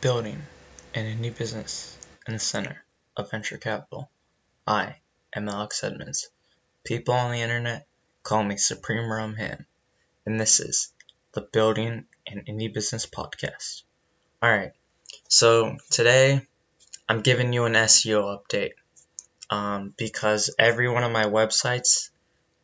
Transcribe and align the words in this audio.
building 0.00 0.40
an 0.94 1.04
indie 1.04 1.36
business 1.36 1.98
in 2.26 2.32
the 2.32 2.38
center 2.38 2.82
of 3.16 3.30
venture 3.30 3.58
capital. 3.58 4.10
I 4.66 4.96
am 5.34 5.48
Alex 5.48 5.84
Edmonds. 5.84 6.30
People 6.84 7.12
on 7.12 7.32
the 7.32 7.42
internet 7.42 7.86
call 8.22 8.42
me 8.42 8.56
Supreme 8.56 9.12
Rum 9.12 9.34
Ham, 9.34 9.66
and 10.24 10.40
this 10.40 10.58
is 10.58 10.90
the 11.32 11.42
Building 11.42 12.06
an 12.26 12.44
Indie 12.48 12.72
Business 12.72 13.04
podcast. 13.04 13.82
Alright, 14.42 14.72
so 15.28 15.76
today 15.90 16.46
I'm 17.06 17.20
giving 17.20 17.52
you 17.52 17.64
an 17.64 17.74
SEO 17.74 18.38
update 18.38 18.72
um, 19.50 19.92
because 19.98 20.54
every 20.58 20.88
one 20.88 21.04
of 21.04 21.12
my 21.12 21.24
websites, 21.24 22.08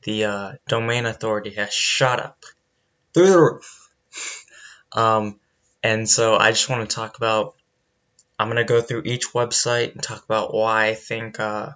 the 0.04 0.24
uh, 0.24 0.52
domain 0.68 1.04
authority 1.04 1.50
has 1.50 1.72
shot 1.74 2.18
up 2.18 2.44
through 3.12 3.30
the 3.30 3.40
roof. 3.40 3.90
Um, 4.92 5.40
and 5.86 6.10
so 6.10 6.34
I 6.36 6.50
just 6.50 6.68
want 6.68 6.90
to 6.90 6.96
talk 6.96 7.16
about, 7.16 7.54
I'm 8.40 8.48
going 8.48 8.56
to 8.56 8.64
go 8.64 8.80
through 8.80 9.02
each 9.04 9.32
website 9.32 9.92
and 9.92 10.02
talk 10.02 10.24
about 10.24 10.52
why 10.52 10.86
I 10.86 10.94
think 10.94 11.38
uh, 11.38 11.74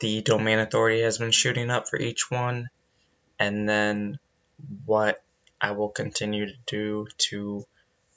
the 0.00 0.22
domain 0.22 0.58
authority 0.58 1.02
has 1.02 1.18
been 1.18 1.30
shooting 1.30 1.70
up 1.70 1.88
for 1.88 2.00
each 2.00 2.32
one, 2.32 2.68
and 3.38 3.68
then 3.68 4.18
what 4.86 5.22
I 5.60 5.70
will 5.70 5.90
continue 5.90 6.46
to 6.46 6.56
do 6.66 7.06
to 7.30 7.64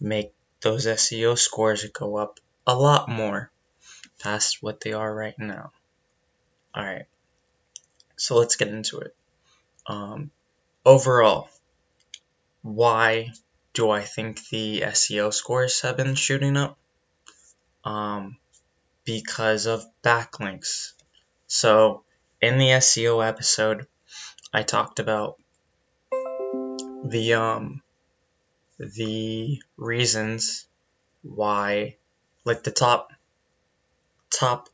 make 0.02 0.34
those 0.62 0.88
SEO 0.88 1.38
scores 1.38 1.86
go 1.90 2.16
up 2.16 2.40
a 2.66 2.76
lot 2.76 3.08
more 3.08 3.52
past 4.18 4.64
what 4.64 4.82
they 4.82 4.94
are 4.94 5.14
right 5.14 5.38
now. 5.38 5.72
Alright, 6.76 7.06
so 8.18 8.38
let's 8.38 8.56
get 8.56 8.70
into 8.70 9.02
it. 9.02 9.16
Um, 9.86 10.32
overall, 10.84 11.48
why 12.64 13.34
do 13.76 13.92
I 13.92 14.02
think 14.02 14.48
the 14.48 14.82
SEO 14.82 15.34
scores 15.34 15.82
have 15.82 15.98
been 15.98 16.16
shooting 16.16 16.56
up? 16.56 16.78
Um, 17.84 18.38
because 19.04 19.66
of 19.68 19.86
backlinks. 20.02 20.94
So, 21.48 22.04
in 22.42 22.58
the 22.58 22.70
SEO 22.70 23.24
episode, 23.26 23.86
I 24.54 24.64
talked 24.64 25.00
about 25.00 25.38
the 27.04 27.34
um, 27.34 27.82
the 28.80 29.62
reasons 29.78 30.66
why, 31.22 31.98
like 32.46 32.64
the 32.64 32.72
top, 32.72 33.12
top, 34.32 34.70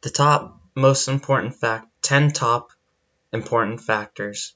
the 0.00 0.10
top 0.10 0.58
most 0.74 1.08
important 1.08 1.54
fact, 1.54 1.86
ten 2.00 2.32
top 2.32 2.72
important 3.30 3.82
factors 3.82 4.54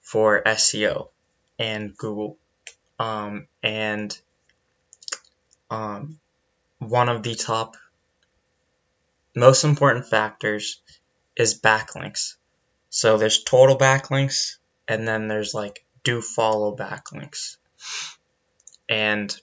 for 0.00 0.42
SEO 0.44 1.10
and 1.58 1.94
Google 1.96 2.38
um, 2.98 3.46
and 3.62 4.16
um, 5.70 6.18
one 6.78 7.08
of 7.08 7.22
the 7.22 7.34
top 7.34 7.76
most 9.34 9.64
important 9.64 10.06
factors 10.06 10.80
is 11.36 11.60
backlinks. 11.60 12.36
So 12.90 13.18
there's 13.18 13.42
total 13.42 13.76
backlinks, 13.76 14.56
and 14.86 15.06
then 15.06 15.26
there's 15.26 15.54
like 15.54 15.84
do 16.04 16.20
follow 16.20 16.76
backlinks. 16.76 17.56
And 18.88 19.34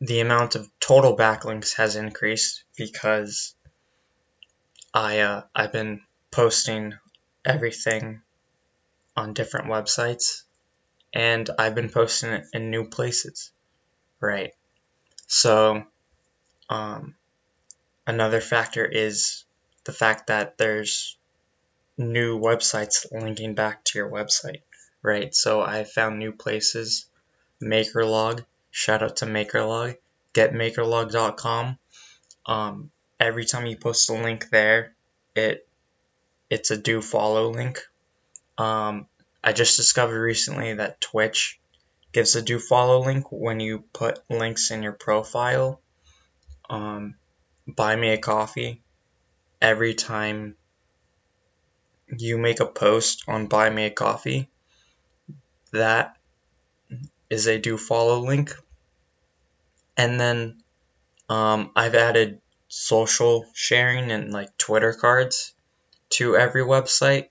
the 0.00 0.20
amount 0.20 0.54
of 0.54 0.70
total 0.80 1.16
backlinks 1.16 1.76
has 1.76 1.96
increased 1.96 2.64
because 2.76 3.54
I 4.92 5.20
uh, 5.20 5.42
I've 5.54 5.72
been 5.72 6.00
posting 6.30 6.94
everything 7.44 8.22
on 9.16 9.34
different 9.34 9.66
websites 9.66 10.42
and 11.14 11.48
I've 11.58 11.76
been 11.76 11.90
posting 11.90 12.30
it 12.30 12.46
in 12.52 12.70
new 12.70 12.88
places. 12.88 13.52
Right. 14.20 14.52
So, 15.26 15.84
um, 16.68 17.14
another 18.06 18.40
factor 18.40 18.84
is 18.84 19.44
the 19.84 19.92
fact 19.92 20.26
that 20.26 20.58
there's 20.58 21.16
new 21.96 22.38
websites 22.40 23.06
linking 23.12 23.54
back 23.54 23.84
to 23.84 23.98
your 23.98 24.10
website. 24.10 24.62
Right. 25.02 25.34
So 25.34 25.62
I 25.62 25.84
found 25.84 26.18
new 26.18 26.32
places. 26.32 27.06
MakerLog. 27.62 28.44
Shout 28.70 29.02
out 29.02 29.16
to 29.16 29.26
MakerLog. 29.26 29.96
GetMakerLog.com. 30.32 31.78
Um, 32.46 32.90
every 33.20 33.44
time 33.44 33.66
you 33.66 33.76
post 33.76 34.10
a 34.10 34.14
link 34.14 34.50
there, 34.50 34.94
it 35.36 35.66
it's 36.50 36.70
a 36.70 36.76
do 36.76 37.00
follow 37.00 37.50
link 37.50 37.80
um, 38.58 39.06
I 39.46 39.52
just 39.52 39.76
discovered 39.76 40.22
recently 40.22 40.72
that 40.72 41.02
Twitch 41.02 41.60
gives 42.12 42.34
a 42.34 42.40
do 42.40 42.58
follow 42.58 43.04
link 43.04 43.30
when 43.30 43.60
you 43.60 43.80
put 43.92 44.18
links 44.30 44.70
in 44.70 44.82
your 44.82 44.94
profile. 44.94 45.82
Um, 46.70 47.16
buy 47.68 47.94
me 47.94 48.08
a 48.08 48.18
coffee 48.18 48.80
every 49.60 49.92
time 49.92 50.56
you 52.16 52.38
make 52.38 52.60
a 52.60 52.66
post 52.66 53.24
on 53.28 53.46
buy 53.46 53.68
me 53.68 53.84
a 53.84 53.90
coffee. 53.90 54.48
That 55.72 56.16
is 57.28 57.46
a 57.46 57.58
do 57.58 57.76
follow 57.76 58.20
link. 58.20 58.56
And 59.94 60.18
then 60.18 60.62
um, 61.28 61.70
I've 61.76 61.94
added 61.94 62.40
social 62.68 63.44
sharing 63.52 64.10
and 64.10 64.32
like 64.32 64.56
Twitter 64.56 64.94
cards 64.94 65.52
to 66.10 66.34
every 66.34 66.62
website 66.62 67.28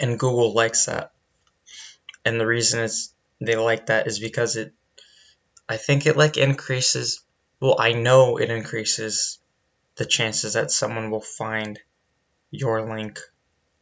and 0.00 0.18
Google 0.18 0.52
likes 0.52 0.86
that. 0.86 1.12
And 2.24 2.40
the 2.40 2.46
reason 2.46 2.80
it's 2.80 3.14
they 3.40 3.56
like 3.56 3.86
that 3.86 4.06
is 4.06 4.18
because 4.18 4.56
it 4.56 4.72
I 5.68 5.76
think 5.76 6.06
it 6.06 6.16
like 6.16 6.36
increases 6.36 7.22
well, 7.60 7.76
I 7.78 7.92
know 7.92 8.38
it 8.38 8.50
increases 8.50 9.38
the 9.96 10.06
chances 10.06 10.54
that 10.54 10.70
someone 10.70 11.10
will 11.10 11.20
find 11.20 11.78
your 12.50 12.88
link 12.94 13.20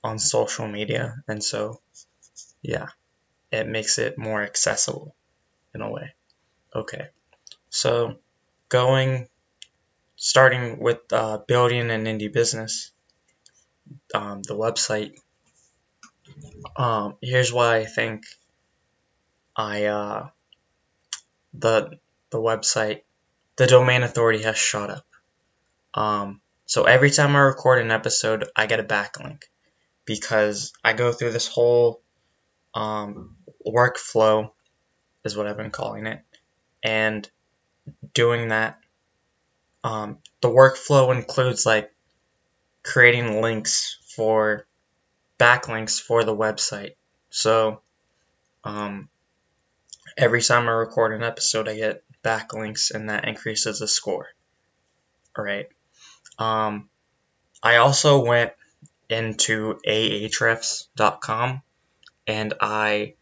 on 0.02 0.18
social 0.18 0.68
media 0.68 1.22
and 1.28 1.42
so 1.42 1.80
yeah, 2.62 2.88
it 3.52 3.66
makes 3.66 3.98
it 3.98 4.18
more 4.18 4.42
accessible 4.42 5.14
in 5.74 5.80
a 5.80 5.90
way. 5.90 6.14
Okay. 6.74 7.08
So 7.70 8.16
going 8.68 9.28
starting 10.16 10.80
with 10.80 11.00
uh, 11.12 11.38
building 11.46 11.90
an 11.90 12.04
indie 12.04 12.32
business 12.32 12.92
um, 14.14 14.42
the 14.42 14.54
website 14.54 15.14
um, 16.76 17.16
here's 17.20 17.52
why 17.52 17.78
I 17.78 17.84
think 17.84 18.24
I 19.56 19.86
uh, 19.86 20.28
the 21.54 21.98
the 22.30 22.38
website 22.38 23.02
the 23.56 23.66
domain 23.66 24.04
authority 24.04 24.44
has 24.44 24.56
shot 24.56 24.90
up. 24.90 25.06
Um, 25.92 26.40
so 26.66 26.84
every 26.84 27.10
time 27.10 27.34
I 27.34 27.40
record 27.40 27.80
an 27.80 27.90
episode, 27.90 28.48
I 28.54 28.66
get 28.66 28.78
a 28.78 28.84
backlink 28.84 29.42
because 30.04 30.72
I 30.84 30.92
go 30.92 31.12
through 31.12 31.32
this 31.32 31.48
whole 31.48 32.00
um, 32.72 33.36
workflow, 33.66 34.52
is 35.24 35.36
what 35.36 35.48
I've 35.48 35.56
been 35.56 35.72
calling 35.72 36.06
it, 36.06 36.20
and 36.84 37.28
doing 38.14 38.48
that. 38.48 38.78
Um, 39.82 40.18
the 40.40 40.48
workflow 40.48 41.14
includes 41.16 41.66
like 41.66 41.92
creating 42.84 43.42
links 43.42 43.98
for 44.14 44.67
backlinks 45.38 46.00
for 46.00 46.24
the 46.24 46.36
website. 46.36 46.94
So 47.30 47.80
um, 48.64 49.08
every 50.16 50.42
time 50.42 50.68
I 50.68 50.72
record 50.72 51.12
an 51.12 51.22
episode, 51.22 51.68
I 51.68 51.76
get 51.76 52.02
backlinks, 52.22 52.90
and 52.90 53.08
that 53.08 53.26
increases 53.26 53.78
the 53.78 53.88
score. 53.88 54.28
All 55.36 55.44
right. 55.44 55.68
Um, 56.38 56.88
I 57.62 57.76
also 57.76 58.24
went 58.24 58.52
into 59.08 59.78
ahrefs.com 59.86 61.62
and 62.26 62.54
I 62.60 63.14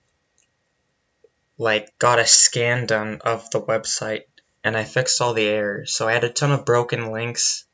like 1.59 1.99
got 1.99 2.19
a 2.19 2.26
scan 2.26 2.87
done 2.87 3.20
of 3.25 3.50
the 3.50 3.61
website 3.61 4.25
and 4.64 4.76
I 4.76 4.85
fixed 4.85 5.23
all 5.23 5.32
the 5.32 5.46
errors. 5.46 5.94
So 5.94 6.08
I 6.08 6.12
had 6.12 6.25
a 6.25 6.29
ton 6.29 6.52
of 6.52 6.64
broken 6.64 7.12
links. 7.12 7.64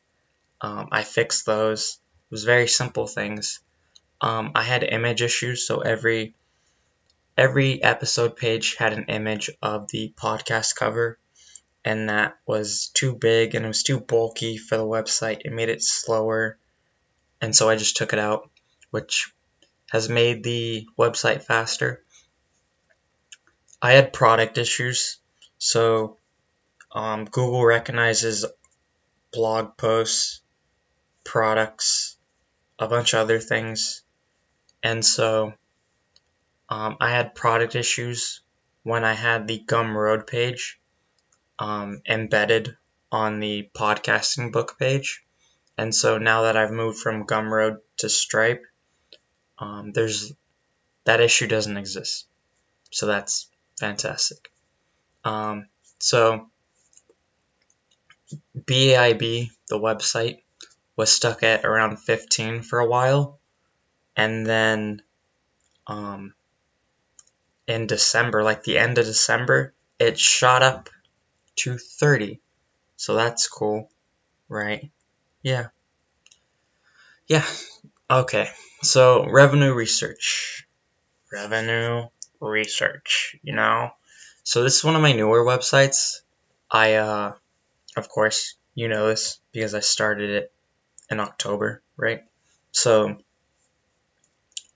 Um, 0.61 0.89
I 0.93 1.03
fixed 1.03 1.47
those. 1.47 1.99
It 2.31 2.35
was 2.35 2.45
very 2.45 2.69
simple 2.69 3.07
things. 3.07 3.61
Um, 4.23 4.53
I 4.55 4.63
had 4.63 4.85
image 4.85 5.21
issues, 5.21 5.67
so 5.67 5.81
every 5.81 6.37
every 7.37 7.83
episode 7.83 8.37
page 8.37 8.77
had 8.77 8.93
an 8.93 9.07
image 9.09 9.51
of 9.61 9.89
the 9.89 10.15
podcast 10.17 10.77
cover, 10.77 11.19
and 11.85 12.09
that 12.09 12.39
was 12.47 12.93
too 12.95 13.17
big 13.17 13.57
and 13.57 13.65
it 13.65 13.69
was 13.69 13.83
too 13.83 13.99
bulky 13.99 14.59
for 14.59 14.77
the 14.77 14.85
website. 14.85 15.41
It 15.45 15.53
made 15.53 15.71
it 15.71 15.83
slower, 15.83 16.57
and 17.41 17.55
so 17.55 17.69
I 17.69 17.75
just 17.75 17.97
took 17.97 18.13
it 18.13 18.21
out, 18.21 18.49
which 18.91 19.35
has 19.91 20.09
made 20.09 20.45
the 20.45 20.87
website 20.97 21.43
faster. 21.43 22.05
I 23.83 23.95
had 23.95 24.13
product 24.13 24.57
issues, 24.57 25.19
so 25.59 26.19
um, 26.93 27.25
Google 27.25 27.65
recognizes 27.65 28.45
blog 29.33 29.77
posts, 29.77 30.43
products, 31.25 32.17
a 32.79 32.87
bunch 32.87 33.15
of 33.15 33.21
other 33.21 33.41
things 33.41 34.05
and 34.83 35.05
so 35.05 35.55
um, 36.69 36.97
I 37.01 37.11
had 37.11 37.35
product 37.35 37.75
issues 37.75 38.41
when 38.83 39.05
I 39.05 39.13
had 39.13 39.47
the 39.47 39.63
Gumroad 39.65 40.27
page 40.27 40.81
um, 41.59 42.03
embedded 42.09 42.77
on 43.11 43.41
the 43.41 43.69
podcasting 43.75 44.53
book 44.53 44.79
page. 44.79 45.23
And 45.77 45.95
so 45.95 46.19
now 46.19 46.43
that 46.43 46.57
I've 46.57 46.71
moved 46.73 46.99
from 46.99 47.27
Gumroad 47.27 47.79
to 47.99 48.09
Stripe, 48.09 48.65
um, 49.59 49.93
there's 49.93 50.33
that 51.05 51.21
issue 51.21 51.47
doesn't 51.47 51.77
exist. 51.77 52.27
So 52.91 53.07
that's 53.07 53.49
fantastic. 53.79 54.51
Um, 55.25 55.69
so 55.99 56.49
BAIB, 58.57 59.51
the 59.69 59.79
website, 59.79 60.41
was 60.97 61.13
stuck 61.13 61.43
at 61.43 61.65
around 61.65 61.99
15 61.99 62.63
for 62.63 62.79
a 62.79 62.87
while, 62.87 63.39
and 64.17 64.47
then 64.47 65.03
um, 65.87 66.35
in 67.67 67.87
December, 67.87 68.43
like 68.43 68.65
the 68.65 68.79
end 68.79 68.99
of 68.99 69.05
December, 69.07 69.75
it 69.99 70.19
shot 70.19 70.63
up 70.63 70.89
to 71.57 71.79
30. 71.79 72.41
So 72.97 73.15
that's 73.15 73.49
cool, 73.49 73.91
right? 74.49 74.91
Yeah. 75.43 75.69
Yeah. 77.27 77.47
Okay. 78.11 78.49
So 78.83 79.29
revenue 79.29 79.73
research. 79.73 80.67
Revenue 81.33 82.09
research, 82.41 83.37
you 83.43 83.55
know? 83.55 83.91
So 84.45 84.63
this 84.63 84.77
is 84.77 84.85
one 84.85 84.97
of 84.97 85.03
my 85.03 85.13
newer 85.13 85.45
websites. 85.45 86.21
I 86.71 86.95
uh 86.95 87.33
of 87.97 88.09
course, 88.09 88.57
you 88.75 88.89
know 88.89 89.09
this 89.09 89.39
because 89.53 89.75
I 89.75 89.81
started 89.81 90.31
it 90.31 90.53
in 91.11 91.21
October, 91.21 91.83
right? 91.97 92.25
So 92.73 93.19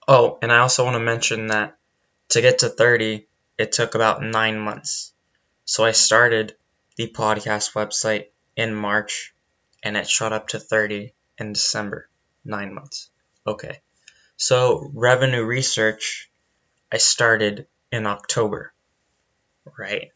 Oh, 0.09 0.39
and 0.41 0.53
I 0.53 0.59
also 0.59 0.85
want 0.85 0.95
to 0.95 1.01
mention 1.01 1.49
that 1.49 1.77
to 2.31 2.41
get 2.41 2.61
to 2.61 2.69
30, 2.69 3.27
it 3.59 3.73
took 3.73 3.95
about 3.95 4.23
9 4.23 4.59
months. 4.59 5.13
So 5.65 5.85
I 5.85 5.93
started 5.93 6.57
the 6.97 7.09
podcast 7.09 7.73
website 7.73 8.27
in 8.57 8.75
March 8.75 9.35
and 9.83 9.97
it 9.97 10.09
shot 10.09 10.33
up 10.33 10.49
to 10.49 10.61
30 10.61 11.13
in 11.39 11.53
December. 11.53 12.09
9 12.45 12.75
months. 12.75 13.11
Okay. 13.47 13.81
So 14.37 14.91
revenue 14.95 15.45
research 15.45 16.31
I 16.93 16.99
started 16.99 17.67
in 17.91 18.07
October, 18.07 18.73
right? 19.77 20.13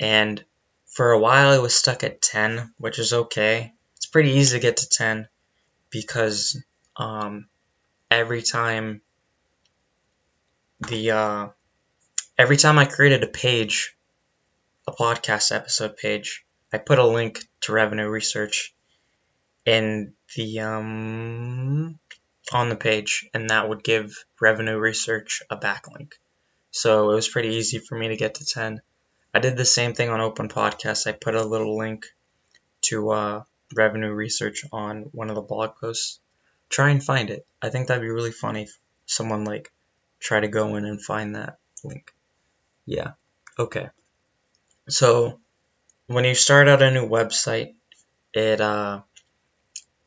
And 0.00 0.42
for 0.86 1.12
a 1.12 1.18
while 1.18 1.50
I 1.50 1.58
was 1.58 1.74
stuck 1.74 2.02
at 2.04 2.22
10, 2.22 2.72
which 2.78 2.98
is 2.98 3.12
okay. 3.12 3.74
It's 3.96 4.06
pretty 4.06 4.30
easy 4.30 4.56
to 4.56 4.62
get 4.62 4.78
to 4.78 4.88
10 4.88 5.28
because 5.90 6.62
um, 6.96 7.46
every 8.10 8.42
time 8.42 9.02
the 10.88 11.10
uh, 11.10 11.48
every 12.38 12.56
time 12.56 12.78
I 12.78 12.84
created 12.84 13.22
a 13.22 13.28
page, 13.28 13.96
a 14.86 14.92
podcast 14.92 15.54
episode 15.54 15.96
page, 15.96 16.44
I 16.72 16.78
put 16.78 16.98
a 16.98 17.06
link 17.06 17.40
to 17.62 17.72
revenue 17.72 18.08
research 18.08 18.74
in 19.64 20.14
the 20.36 20.60
um, 20.60 21.98
on 22.52 22.68
the 22.68 22.76
page, 22.76 23.28
and 23.32 23.50
that 23.50 23.68
would 23.68 23.82
give 23.82 24.24
revenue 24.40 24.78
research 24.78 25.42
a 25.50 25.56
backlink. 25.56 26.12
So 26.70 27.10
it 27.10 27.14
was 27.14 27.28
pretty 27.28 27.50
easy 27.50 27.78
for 27.78 27.96
me 27.96 28.08
to 28.08 28.16
get 28.16 28.36
to 28.36 28.44
10. 28.44 28.82
I 29.32 29.38
did 29.38 29.56
the 29.56 29.64
same 29.64 29.94
thing 29.94 30.10
on 30.10 30.20
Open 30.20 30.48
Podcast. 30.48 31.06
I 31.06 31.12
put 31.12 31.34
a 31.34 31.44
little 31.44 31.76
link 31.78 32.06
to 32.82 33.10
uh, 33.10 33.42
revenue 33.74 34.12
research 34.12 34.64
on 34.72 35.10
one 35.12 35.30
of 35.30 35.36
the 35.36 35.42
blog 35.42 35.76
posts. 35.80 36.20
Try 36.68 36.90
and 36.90 37.02
find 37.02 37.30
it. 37.30 37.46
I 37.62 37.70
think 37.70 37.86
that'd 37.86 38.02
be 38.02 38.08
really 38.08 38.32
funny 38.32 38.64
if 38.64 38.78
someone 39.06 39.44
like 39.44 39.72
try 40.24 40.40
to 40.40 40.48
go 40.48 40.74
in 40.76 40.84
and 40.86 41.00
find 41.00 41.36
that 41.36 41.58
link. 41.84 42.12
Yeah. 42.86 43.12
Okay. 43.58 43.90
So 44.88 45.38
when 46.06 46.24
you 46.24 46.34
start 46.34 46.68
out 46.68 46.82
a 46.82 46.90
new 46.90 47.08
website, 47.08 47.74
it 48.32 48.60
uh 48.60 49.02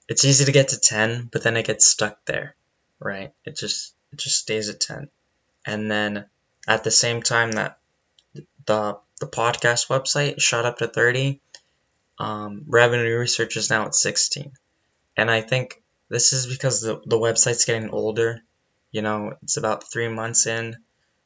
it's 0.10 0.25
easy 0.25 0.46
to 0.46 0.52
get 0.52 0.69
to 0.69 0.80
10, 0.80 1.30
but 1.31 1.44
then 1.44 1.58
it 1.58 1.68
gets 1.68 1.88
stuck 1.88 2.24
there, 2.25 2.56
right? 3.00 3.31
It 3.46 3.56
just 3.56 3.94
it 4.12 4.19
just 4.19 4.40
stays 4.40 4.69
at 4.69 4.80
10. 4.80 5.10
And 5.66 5.92
then 5.92 6.25
at 6.68 6.84
the 6.84 6.92
same 6.92 7.22
time 7.22 7.52
that 7.54 7.78
the 8.66 8.98
the 9.20 9.28
podcast 9.28 9.88
website 9.88 10.42
shot 10.42 10.66
up 10.66 10.78
to 10.78 10.88
30, 10.88 11.40
um, 12.20 12.63
revenue 12.68 13.18
research 13.18 13.58
is 13.58 13.70
now 13.70 13.86
at 13.86 13.96
16. 13.96 14.52
And 15.16 15.31
I 15.31 15.42
think 15.42 15.81
this 16.10 16.34
is 16.34 16.48
because 16.48 16.81
the, 16.81 17.02
the 17.06 17.18
website's 17.18 17.66
getting 17.66 17.90
older. 17.90 18.42
You 18.92 19.01
know, 19.01 19.34
it's 19.44 19.57
about 19.57 19.92
three 19.92 20.07
months 20.07 20.48
in, 20.48 20.78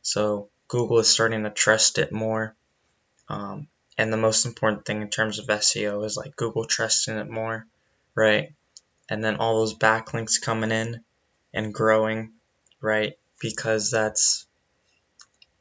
so 0.02 0.50
Google 0.68 1.00
is 1.00 1.10
starting 1.10 1.44
to 1.44 1.50
trust 1.50 1.98
it 1.98 2.12
more. 2.12 2.56
Um, 3.30 3.68
and 3.98 4.12
the 4.12 4.18
most 4.18 4.46
important 4.46 4.86
thing 4.86 5.02
in 5.02 5.10
terms 5.10 5.38
of 5.38 5.48
SEO 5.48 6.06
is 6.06 6.18
like 6.18 6.36
Google 6.36 6.66
trusting 6.66 7.18
it 7.18 7.30
more, 7.30 7.68
right? 8.16 8.54
And 9.10 9.24
then 9.24 9.36
all 9.36 9.60
those 9.60 9.78
backlinks 9.78 10.42
coming 10.42 10.72
in 10.72 11.04
and 11.54 11.74
growing, 11.74 12.34
right? 12.80 13.14
Because 13.40 13.92
that's 13.92 14.46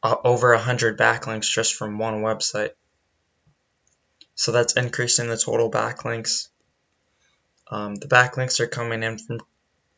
uh, 0.02 0.16
over 0.24 0.52
a 0.52 0.58
hundred 0.58 0.98
backlinks 0.98 1.50
just 1.50 1.74
from 1.74 1.98
one 1.98 2.22
website. 2.22 2.70
So 4.34 4.52
that's 4.52 4.74
increasing 4.74 5.28
the 5.28 5.36
total 5.36 5.70
backlinks. 5.70 6.48
Um, 7.70 7.96
the 7.96 8.08
backlinks 8.08 8.60
are 8.60 8.66
coming 8.66 9.02
in 9.02 9.18
from 9.18 9.40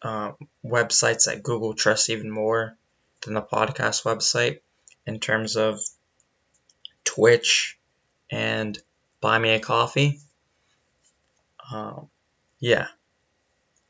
uh, 0.03 0.33
websites 0.65 1.27
that 1.27 1.43
Google 1.43 1.75
trusts 1.75 2.11
even 2.11 2.31
more 2.31 2.77
than 3.23 3.35
the 3.35 3.43
podcast 3.43 4.05
website 4.05 4.61
in 5.07 5.21
terms 5.21 5.57
of 5.57 5.81
Twitch 7.05 7.79
and 8.31 8.79
Buy 9.21 9.39
Me 9.39 9.51
a 9.51 9.61
Coffee. 9.61 10.21
Um, 11.73 12.09
yeah. 12.59 12.89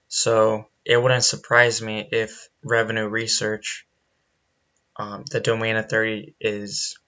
So 0.08 0.66
it 0.84 1.00
wouldn't 1.00 1.24
surprise 1.24 1.80
me 1.80 2.06
if 2.10 2.48
revenue 2.62 3.06
research, 3.06 3.86
um, 4.96 5.24
the 5.30 5.40
domain 5.40 5.76
of 5.76 5.88
30 5.88 6.34
is 6.40 6.98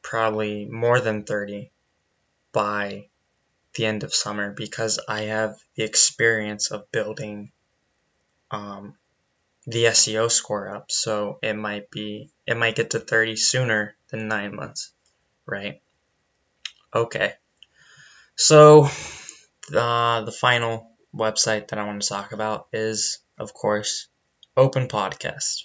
probably 0.00 0.64
more 0.66 1.00
than 1.00 1.24
30 1.24 1.70
by 2.52 3.08
the 3.74 3.86
end 3.86 4.02
of 4.02 4.14
summer 4.14 4.52
because 4.52 5.00
I 5.08 5.22
have 5.22 5.56
the 5.74 5.84
experience 5.84 6.70
of 6.70 6.90
building 6.92 7.52
um, 8.50 8.96
the 9.66 9.84
SEO 9.84 10.30
score 10.30 10.74
up. 10.74 10.90
So 10.90 11.38
it 11.42 11.54
might 11.54 11.90
be, 11.90 12.30
it 12.46 12.56
might 12.56 12.76
get 12.76 12.90
to 12.90 13.00
30 13.00 13.36
sooner 13.36 13.96
than 14.08 14.28
nine 14.28 14.54
months, 14.54 14.92
right? 15.46 15.80
Okay. 16.94 17.34
So 18.36 18.88
uh, 19.74 20.22
the 20.22 20.32
final 20.32 20.90
website 21.14 21.68
that 21.68 21.78
I 21.78 21.86
want 21.86 22.02
to 22.02 22.08
talk 22.08 22.32
about 22.32 22.68
is, 22.72 23.18
of 23.38 23.54
course, 23.54 24.08
Open 24.56 24.88
Podcast. 24.88 25.64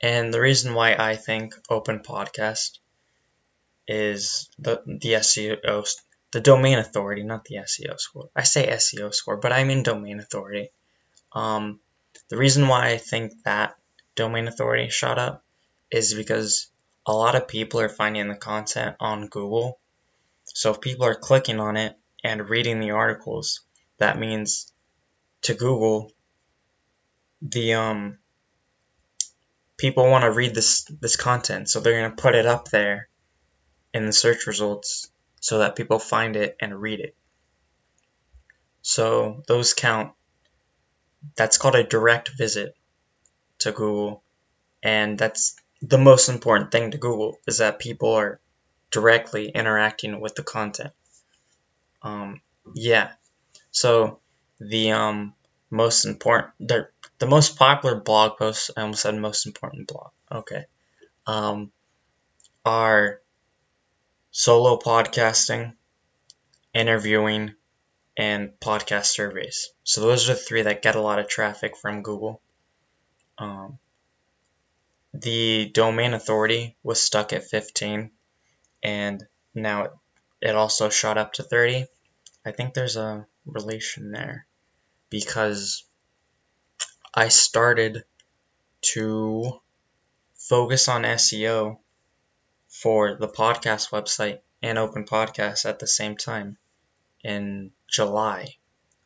And 0.00 0.34
the 0.34 0.40
reason 0.40 0.74
why 0.74 0.94
I 0.98 1.16
think 1.16 1.54
Open 1.70 2.00
Podcast 2.00 2.78
is 3.86 4.50
the 4.58 4.82
the 4.86 5.14
SEO 5.14 5.86
the 6.34 6.40
domain 6.40 6.78
authority, 6.78 7.22
not 7.22 7.44
the 7.44 7.58
SEO 7.58 7.98
score. 8.00 8.28
I 8.34 8.42
say 8.42 8.66
SEO 8.66 9.14
score, 9.14 9.36
but 9.36 9.52
I 9.52 9.62
mean 9.62 9.84
domain 9.84 10.18
authority. 10.18 10.70
Um, 11.32 11.78
the 12.28 12.36
reason 12.36 12.66
why 12.66 12.88
I 12.88 12.98
think 12.98 13.44
that 13.44 13.76
domain 14.16 14.48
authority 14.48 14.88
shot 14.90 15.16
up 15.16 15.44
is 15.92 16.12
because 16.12 16.66
a 17.06 17.12
lot 17.12 17.36
of 17.36 17.46
people 17.46 17.80
are 17.80 17.88
finding 17.88 18.26
the 18.26 18.34
content 18.34 18.96
on 18.98 19.28
Google. 19.28 19.78
So 20.42 20.72
if 20.72 20.80
people 20.80 21.06
are 21.06 21.14
clicking 21.14 21.60
on 21.60 21.76
it 21.76 21.96
and 22.24 22.50
reading 22.50 22.80
the 22.80 22.90
articles, 22.90 23.60
that 23.98 24.18
means 24.18 24.72
to 25.42 25.54
Google, 25.54 26.10
the 27.42 27.74
um, 27.74 28.18
people 29.76 30.10
want 30.10 30.24
to 30.24 30.32
read 30.32 30.52
this 30.52 30.82
this 31.00 31.14
content, 31.14 31.68
so 31.68 31.78
they're 31.78 32.02
gonna 32.02 32.16
put 32.16 32.34
it 32.34 32.46
up 32.46 32.70
there 32.70 33.08
in 33.92 34.06
the 34.06 34.12
search 34.12 34.48
results 34.48 35.10
so 35.44 35.58
that 35.58 35.76
people 35.76 35.98
find 35.98 36.36
it 36.36 36.56
and 36.58 36.80
read 36.80 37.00
it. 37.00 37.14
So 38.80 39.42
those 39.46 39.74
count. 39.74 40.14
That's 41.36 41.58
called 41.58 41.74
a 41.74 41.84
direct 41.84 42.30
visit 42.30 42.74
to 43.58 43.72
Google, 43.72 44.22
and 44.82 45.18
that's 45.18 45.56
the 45.82 45.98
most 45.98 46.30
important 46.30 46.72
thing 46.72 46.92
to 46.92 46.98
Google 46.98 47.36
is 47.46 47.58
that 47.58 47.78
people 47.78 48.14
are 48.14 48.40
directly 48.90 49.50
interacting 49.50 50.18
with 50.18 50.34
the 50.34 50.42
content. 50.42 50.94
Um, 52.00 52.40
yeah. 52.74 53.12
So 53.70 54.20
the 54.60 54.92
um, 54.92 55.34
most 55.68 56.06
important, 56.06 56.54
the, 56.58 56.88
the 57.18 57.26
most 57.26 57.58
popular 57.58 57.96
blog 58.00 58.38
posts, 58.38 58.70
I 58.74 58.80
almost 58.80 59.02
said 59.02 59.14
most 59.14 59.44
important 59.44 59.88
blog, 59.88 60.10
okay, 60.32 60.64
um, 61.26 61.70
are 62.64 63.20
solo 64.36 64.76
podcasting, 64.76 65.72
interviewing, 66.74 67.54
and 68.16 68.50
podcast 68.58 69.04
surveys. 69.04 69.70
So 69.84 70.00
those 70.00 70.28
are 70.28 70.34
the 70.34 70.40
three 70.40 70.62
that 70.62 70.82
get 70.82 70.96
a 70.96 71.00
lot 71.00 71.20
of 71.20 71.28
traffic 71.28 71.76
from 71.76 72.02
Google. 72.02 72.42
Um, 73.38 73.78
the 75.12 75.70
domain 75.72 76.14
authority 76.14 76.76
was 76.82 77.00
stuck 77.00 77.32
at 77.32 77.48
15 77.48 78.10
and 78.82 79.24
now 79.54 79.84
it, 79.84 79.92
it 80.40 80.56
also 80.56 80.88
shot 80.88 81.16
up 81.16 81.34
to 81.34 81.44
30. 81.44 81.86
I 82.44 82.50
think 82.50 82.74
there's 82.74 82.96
a 82.96 83.28
relation 83.46 84.10
there 84.10 84.46
because 85.10 85.84
I 87.14 87.28
started 87.28 88.02
to 88.94 89.60
focus 90.34 90.88
on 90.88 91.02
SEO 91.02 91.78
for 92.74 93.14
the 93.14 93.28
podcast 93.28 93.90
website 93.90 94.40
and 94.60 94.78
Open 94.78 95.04
Podcast 95.04 95.64
at 95.64 95.78
the 95.78 95.86
same 95.86 96.16
time 96.16 96.58
in 97.22 97.70
July 97.88 98.56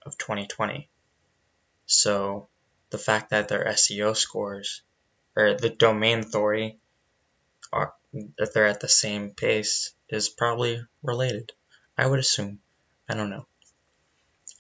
of 0.07 0.17
2020. 0.17 0.89
So 1.85 2.49
the 2.89 2.97
fact 2.97 3.31
that 3.31 3.49
their 3.49 3.67
SEO 3.67 4.17
scores 4.17 4.81
or 5.37 5.55
the 5.55 5.69
domain 5.69 6.21
authority 6.21 6.79
are 7.71 7.95
that 8.39 8.55
they're 8.55 8.67
at 8.67 8.81
the 8.81 8.89
same 8.89 9.33
pace 9.33 9.93
is 10.09 10.31
probably 10.31 10.83
related. 11.03 11.53
I 11.97 12.07
would 12.07 12.21
assume. 12.21 12.61
I 13.07 13.15
don't 13.15 13.31
know. 13.31 13.47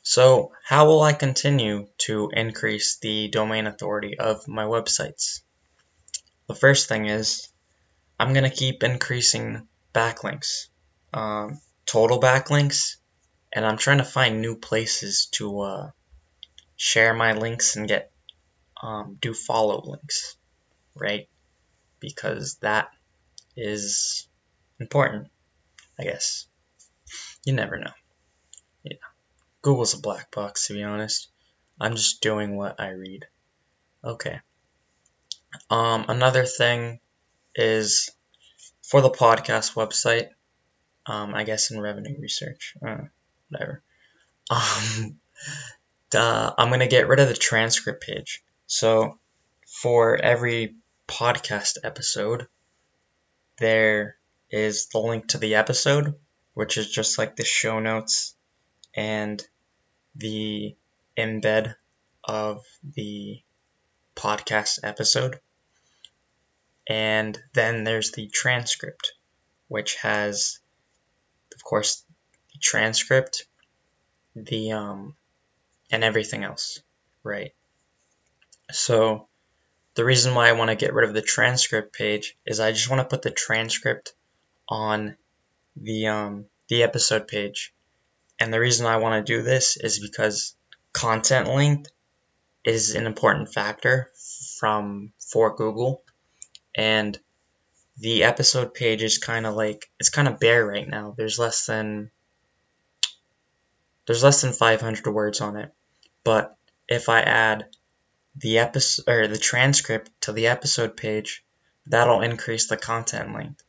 So, 0.02 0.52
how 0.62 0.86
will 0.86 1.00
I 1.00 1.14
continue 1.14 1.88
to 1.98 2.30
increase 2.32 2.98
the 2.98 3.28
domain 3.28 3.66
authority 3.66 4.18
of 4.18 4.46
my 4.46 4.64
websites? 4.64 5.40
The 6.46 6.54
first 6.54 6.88
thing 6.88 7.06
is 7.06 7.47
I'm 8.18 8.32
going 8.32 8.48
to 8.48 8.56
keep 8.56 8.82
increasing 8.82 9.68
backlinks, 9.94 10.68
um, 11.12 11.60
total 11.86 12.20
backlinks, 12.20 12.96
and 13.52 13.64
I'm 13.64 13.78
trying 13.78 13.98
to 13.98 14.04
find 14.04 14.40
new 14.40 14.56
places 14.56 15.26
to 15.32 15.60
uh, 15.60 15.90
share 16.76 17.14
my 17.14 17.32
links 17.32 17.76
and 17.76 17.88
get 17.88 18.10
um, 18.82 19.16
do 19.20 19.34
follow 19.34 19.82
links, 19.84 20.36
right? 20.94 21.28
Because 22.00 22.56
that 22.62 22.90
is 23.56 24.28
important, 24.80 25.28
I 25.98 26.04
guess. 26.04 26.46
You 27.44 27.52
never 27.52 27.78
know. 27.78 27.92
Yeah. 28.82 28.98
Google's 29.62 29.94
a 29.94 30.00
black 30.00 30.30
box, 30.30 30.66
to 30.66 30.74
be 30.74 30.82
honest. 30.82 31.28
I'm 31.80 31.94
just 31.94 32.20
doing 32.20 32.56
what 32.56 32.80
I 32.80 32.90
read. 32.90 33.26
Okay. 34.04 34.40
Um, 35.70 36.04
another 36.08 36.44
thing 36.44 37.00
is 37.58 38.10
for 38.82 39.02
the 39.02 39.10
podcast 39.10 39.74
website. 39.74 40.28
Um, 41.06 41.34
I 41.34 41.44
guess 41.44 41.70
in 41.70 41.80
revenue 41.80 42.16
research, 42.20 42.74
uh, 42.86 43.04
whatever. 43.50 43.82
Um, 44.50 45.20
the, 46.08 46.54
I'm 46.56 46.70
gonna 46.70 46.88
get 46.88 47.06
rid 47.06 47.20
of 47.20 47.28
the 47.28 47.34
transcript 47.34 48.02
page. 48.02 48.42
So 48.66 49.18
for 49.66 50.16
every 50.16 50.76
podcast 51.06 51.76
episode, 51.84 52.46
there 53.58 54.16
is 54.50 54.86
the 54.86 55.00
link 55.00 55.28
to 55.28 55.38
the 55.38 55.56
episode, 55.56 56.14
which 56.54 56.78
is 56.78 56.90
just 56.90 57.18
like 57.18 57.36
the 57.36 57.44
show 57.44 57.78
notes 57.78 58.34
and 58.94 59.42
the 60.16 60.74
embed 61.16 61.74
of 62.24 62.64
the 62.82 63.42
podcast 64.16 64.78
episode. 64.82 65.40
And 66.88 67.38
then 67.52 67.84
there's 67.84 68.12
the 68.12 68.28
transcript, 68.28 69.12
which 69.68 69.96
has, 69.96 70.58
of 71.54 71.62
course, 71.62 72.02
the 72.52 72.58
transcript, 72.60 73.46
the 74.34 74.72
um, 74.72 75.14
and 75.90 76.02
everything 76.02 76.44
else, 76.44 76.80
right? 77.22 77.52
So 78.72 79.28
the 79.94 80.04
reason 80.04 80.34
why 80.34 80.48
I 80.48 80.52
want 80.52 80.70
to 80.70 80.76
get 80.76 80.94
rid 80.94 81.06
of 81.06 81.14
the 81.14 81.22
transcript 81.22 81.92
page 81.92 82.36
is 82.46 82.58
I 82.58 82.72
just 82.72 82.88
want 82.88 83.00
to 83.00 83.14
put 83.14 83.22
the 83.22 83.30
transcript 83.30 84.14
on 84.66 85.16
the 85.76 86.06
um, 86.08 86.46
the 86.68 86.82
episode 86.82 87.28
page. 87.28 87.74
And 88.38 88.52
the 88.52 88.60
reason 88.60 88.86
I 88.86 88.98
want 88.98 89.26
to 89.26 89.32
do 89.32 89.42
this 89.42 89.76
is 89.76 89.98
because 89.98 90.54
content 90.92 91.48
length 91.48 91.90
is 92.64 92.94
an 92.94 93.06
important 93.06 93.52
factor 93.52 94.10
from 94.58 95.12
for 95.18 95.54
Google 95.54 96.02
and 96.78 97.18
the 97.98 98.22
episode 98.22 98.72
page 98.72 99.02
is 99.02 99.18
kind 99.18 99.46
of 99.46 99.56
like 99.56 99.90
it's 99.98 100.10
kind 100.10 100.28
of 100.28 100.38
bare 100.38 100.64
right 100.64 100.88
now. 100.88 101.12
There's 101.16 101.38
less 101.38 101.66
than 101.66 102.12
there's 104.06 104.22
less 104.22 104.40
than 104.40 104.52
500 104.52 105.12
words 105.12 105.40
on 105.40 105.56
it. 105.56 105.74
But 106.22 106.56
if 106.88 107.08
I 107.08 107.20
add 107.20 107.66
the 108.36 108.60
episode 108.60 109.08
or 109.08 109.26
the 109.26 109.38
transcript 109.38 110.08
to 110.22 110.32
the 110.32 110.46
episode 110.46 110.96
page, 110.96 111.44
that'll 111.86 112.22
increase 112.22 112.68
the 112.68 112.76
content 112.76 113.34
length 113.34 113.62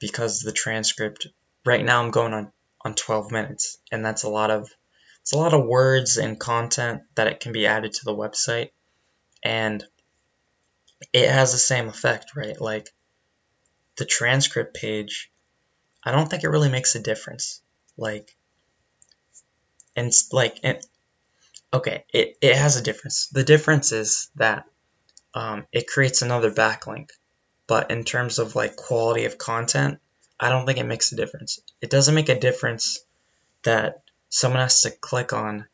because 0.00 0.40
the 0.40 0.52
transcript 0.52 1.28
right 1.64 1.84
now 1.84 2.02
I'm 2.02 2.10
going 2.10 2.34
on 2.34 2.52
on 2.84 2.96
12 2.96 3.30
minutes 3.30 3.78
and 3.92 4.04
that's 4.04 4.24
a 4.24 4.28
lot 4.28 4.50
of 4.50 4.68
it's 5.20 5.32
a 5.32 5.38
lot 5.38 5.54
of 5.54 5.64
words 5.64 6.16
and 6.16 6.40
content 6.40 7.02
that 7.14 7.28
it 7.28 7.38
can 7.38 7.52
be 7.52 7.68
added 7.68 7.92
to 7.92 8.04
the 8.04 8.14
website 8.14 8.70
and 9.44 9.86
it 11.12 11.28
has 11.30 11.52
the 11.52 11.58
same 11.58 11.88
effect, 11.88 12.36
right? 12.36 12.60
Like 12.60 12.88
the 13.96 14.04
transcript 14.04 14.74
page, 14.74 15.30
I 16.02 16.10
don't 16.12 16.28
think 16.28 16.44
it 16.44 16.48
really 16.48 16.70
makes 16.70 16.94
a 16.94 17.00
difference. 17.00 17.60
Like, 17.96 18.36
and 19.94 20.12
like, 20.32 20.64
it, 20.64 20.86
okay, 21.72 22.04
it, 22.12 22.38
it 22.40 22.56
has 22.56 22.76
a 22.76 22.82
difference. 22.82 23.28
The 23.28 23.44
difference 23.44 23.92
is 23.92 24.30
that 24.36 24.64
um, 25.34 25.66
it 25.72 25.86
creates 25.86 26.22
another 26.22 26.50
backlink, 26.50 27.10
but 27.66 27.90
in 27.90 28.04
terms 28.04 28.38
of 28.38 28.56
like 28.56 28.76
quality 28.76 29.24
of 29.24 29.38
content, 29.38 29.98
I 30.38 30.48
don't 30.48 30.66
think 30.66 30.78
it 30.78 30.84
makes 30.84 31.12
a 31.12 31.16
difference. 31.16 31.60
It 31.80 31.90
doesn't 31.90 32.14
make 32.14 32.28
a 32.28 32.38
difference 32.38 32.98
that 33.62 34.02
someone 34.28 34.60
has 34.60 34.82
to 34.82 34.90
click 34.90 35.32
on 35.32 35.66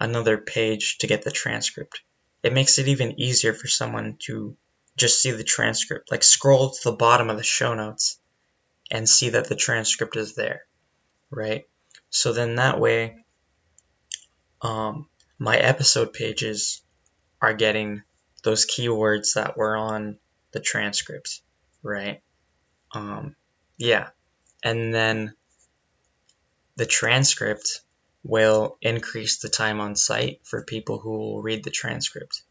another 0.00 0.38
page 0.38 0.98
to 0.98 1.06
get 1.06 1.22
the 1.22 1.30
transcript. 1.30 2.00
It 2.42 2.52
makes 2.52 2.78
it 2.78 2.88
even 2.88 3.20
easier 3.20 3.52
for 3.52 3.68
someone 3.68 4.16
to 4.20 4.56
just 4.96 5.20
see 5.20 5.30
the 5.30 5.44
transcript. 5.44 6.10
Like 6.10 6.22
scroll 6.22 6.70
to 6.70 6.90
the 6.90 6.96
bottom 6.96 7.30
of 7.30 7.36
the 7.36 7.42
show 7.42 7.74
notes 7.74 8.18
and 8.90 9.08
see 9.08 9.30
that 9.30 9.48
the 9.48 9.56
transcript 9.56 10.16
is 10.16 10.34
there, 10.34 10.62
right? 11.30 11.66
So 12.10 12.32
then 12.32 12.56
that 12.56 12.78
way, 12.78 13.24
um, 14.62 15.08
my 15.38 15.56
episode 15.56 16.12
pages 16.12 16.82
are 17.40 17.54
getting 17.54 18.02
those 18.42 18.66
keywords 18.66 19.34
that 19.34 19.56
were 19.56 19.76
on 19.76 20.18
the 20.52 20.60
transcripts, 20.60 21.42
right? 21.82 22.22
Um, 22.92 23.34
yeah. 23.76 24.08
And 24.62 24.94
then 24.94 25.34
the 26.76 26.86
transcript 26.86 27.80
will 28.22 28.78
increase 28.80 29.38
the 29.38 29.48
time 29.48 29.80
on 29.80 29.96
site 29.96 30.40
for 30.44 30.64
people 30.64 30.98
who 30.98 31.10
will 31.10 31.42
read 31.42 31.64
the 31.64 31.70
transcript 31.70 32.42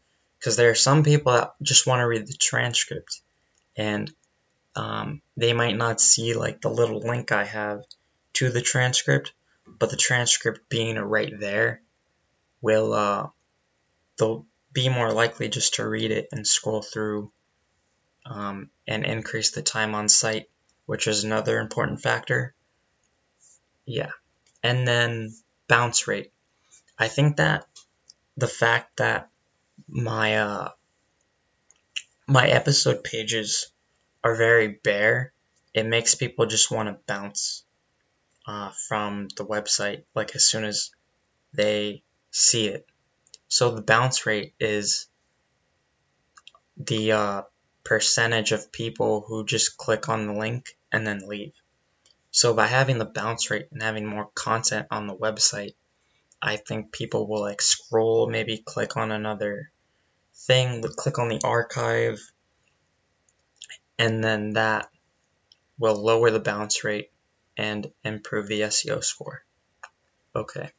because 0.44 0.56
there 0.56 0.68
are 0.68 0.74
some 0.74 1.04
people 1.04 1.32
that 1.32 1.54
just 1.62 1.86
want 1.86 2.00
to 2.00 2.06
read 2.06 2.26
the 2.26 2.34
transcript 2.34 3.22
and 3.78 4.12
um, 4.76 5.22
they 5.38 5.54
might 5.54 5.74
not 5.74 6.02
see 6.02 6.34
like 6.34 6.60
the 6.60 6.68
little 6.68 7.00
link 7.00 7.32
I 7.32 7.44
have 7.44 7.82
to 8.34 8.50
the 8.50 8.60
transcript, 8.60 9.32
but 9.66 9.88
the 9.88 9.96
transcript 9.96 10.68
being 10.68 10.98
right 10.98 11.32
there 11.40 11.80
will 12.60 12.92
uh, 12.92 13.28
they'll 14.18 14.44
be 14.70 14.90
more 14.90 15.10
likely 15.12 15.48
just 15.48 15.76
to 15.76 15.88
read 15.88 16.10
it 16.10 16.28
and 16.30 16.46
scroll 16.46 16.82
through 16.82 17.32
um, 18.26 18.68
and 18.86 19.06
increase 19.06 19.52
the 19.52 19.62
time 19.62 19.94
on 19.94 20.10
site, 20.10 20.50
which 20.84 21.06
is 21.06 21.24
another 21.24 21.58
important 21.58 22.02
factor. 22.02 22.54
Yeah, 23.86 24.10
and 24.62 24.86
then 24.86 25.32
bounce 25.68 26.06
rate. 26.06 26.32
I 26.98 27.08
think 27.08 27.38
that 27.38 27.64
the 28.36 28.48
fact 28.48 28.98
that 28.98 29.30
my 29.88 30.36
uh 30.36 30.68
my 32.26 32.46
episode 32.48 33.04
pages 33.04 33.70
are 34.22 34.34
very 34.34 34.68
bare. 34.68 35.32
It 35.74 35.86
makes 35.86 36.14
people 36.14 36.46
just 36.46 36.70
want 36.70 36.88
to 36.88 36.98
bounce 37.06 37.64
uh, 38.46 38.70
from 38.88 39.28
the 39.36 39.44
website 39.44 40.04
like 40.14 40.34
as 40.34 40.44
soon 40.44 40.64
as 40.64 40.90
they 41.52 42.02
see 42.30 42.68
it. 42.68 42.86
So 43.48 43.70
the 43.70 43.82
bounce 43.82 44.26
rate 44.26 44.54
is 44.58 45.06
the 46.76 47.12
uh, 47.12 47.42
percentage 47.84 48.52
of 48.52 48.72
people 48.72 49.20
who 49.20 49.44
just 49.44 49.76
click 49.76 50.08
on 50.08 50.26
the 50.26 50.32
link 50.32 50.76
and 50.90 51.06
then 51.06 51.28
leave. 51.28 51.52
So 52.30 52.54
by 52.54 52.66
having 52.66 52.98
the 52.98 53.04
bounce 53.04 53.50
rate 53.50 53.68
and 53.70 53.82
having 53.82 54.06
more 54.06 54.28
content 54.34 54.88
on 54.90 55.06
the 55.06 55.14
website, 55.14 55.74
I 56.44 56.56
think 56.56 56.92
people 56.92 57.26
will 57.26 57.40
like 57.40 57.62
scroll, 57.62 58.28
maybe 58.28 58.58
click 58.58 58.98
on 58.98 59.10
another 59.10 59.70
thing, 60.34 60.82
click 60.82 61.18
on 61.18 61.28
the 61.28 61.40
archive, 61.42 62.20
and 63.98 64.22
then 64.22 64.52
that 64.52 64.90
will 65.78 65.94
lower 65.94 66.30
the 66.30 66.40
bounce 66.40 66.84
rate 66.84 67.10
and 67.56 67.90
improve 68.04 68.46
the 68.46 68.60
SEO 68.60 69.02
score. 69.02 69.42
Okay. 70.36 70.70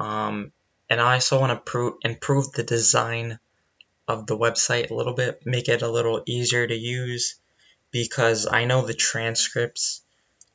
Um, 0.00 0.50
and 0.90 1.00
I 1.00 1.14
also 1.14 1.38
want 1.38 1.64
to 1.64 1.98
improve 2.02 2.50
the 2.50 2.64
design 2.64 3.38
of 4.08 4.26
the 4.26 4.36
website 4.36 4.90
a 4.90 4.94
little 4.94 5.14
bit, 5.14 5.46
make 5.46 5.68
it 5.68 5.82
a 5.82 5.90
little 5.90 6.22
easier 6.26 6.66
to 6.66 6.74
use 6.74 7.38
because 7.92 8.48
I 8.50 8.64
know 8.64 8.82
the 8.82 8.94
transcripts 8.94 10.02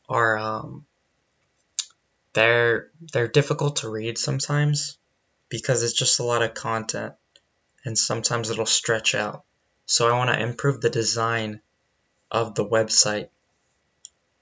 are 0.10 0.38
um, 0.38 0.86
they're 2.34 2.92
they're 3.12 3.28
difficult 3.28 3.78
to 3.78 3.90
read 3.90 4.18
sometimes 4.18 4.98
because 5.50 5.84
it's 5.84 5.94
just 5.94 6.20
a 6.20 6.24
lot 6.24 6.42
of 6.42 6.54
content 6.54 7.14
and 7.84 7.98
sometimes 7.98 8.50
it'll 8.50 8.66
stretch 8.66 9.16
out. 9.16 9.44
So 9.86 10.08
I 10.08 10.18
want 10.18 10.30
to 10.30 10.42
improve 10.42 10.80
the 10.80 10.90
design 10.90 11.62
of 12.30 12.56
the 12.56 12.66
website 12.66 13.30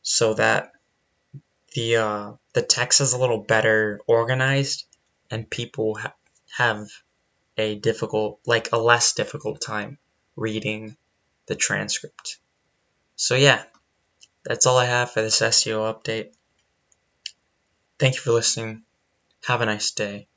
so 0.04 0.36
that 0.36 0.74
the 1.74 1.98
uh, 1.98 2.32
the 2.54 2.62
text 2.62 3.02
is 3.02 3.14
a 3.14 3.18
little 3.18 3.40
better 3.40 4.00
organized 4.08 4.86
and 5.32 5.50
people 5.50 5.96
ha- 5.96 6.14
have 6.58 6.90
a 7.58 7.76
difficult 7.76 8.40
like 8.46 8.72
a 8.72 8.78
less 8.78 9.14
difficult 9.14 9.62
time 9.62 9.98
reading 10.36 10.96
the 11.48 11.56
transcript. 11.56 12.38
So 13.16 13.36
yeah, 13.36 13.64
that's 14.44 14.66
all 14.66 14.78
I 14.78 14.86
have 14.86 15.12
for 15.12 15.22
this 15.22 15.42
SEO 15.42 15.94
update. 15.94 16.32
Thank 18.00 18.16
you 18.16 18.22
for 18.22 18.32
listening. 18.32 18.84
Have 19.46 19.62
a 19.62 19.68
nice 19.68 19.92
day. 19.92 20.28